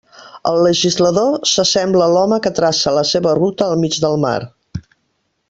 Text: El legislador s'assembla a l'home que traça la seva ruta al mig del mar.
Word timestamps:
El 0.51 0.55
legislador 0.67 1.35
s'assembla 1.51 2.07
a 2.07 2.07
l'home 2.15 2.41
que 2.47 2.53
traça 2.61 2.95
la 2.99 3.05
seva 3.11 3.35
ruta 3.41 3.69
al 3.75 3.85
mig 3.85 4.01
del 4.07 4.19
mar. 4.27 4.35